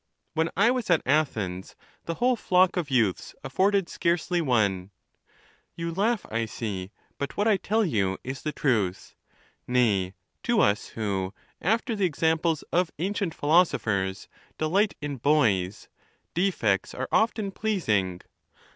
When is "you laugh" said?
5.75-6.25